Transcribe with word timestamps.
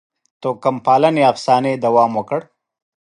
توکم 0.41 0.75
پالنې 0.85 1.23
افسانې 1.31 1.73
دوام 1.83 2.11
وکړ. 2.15 2.41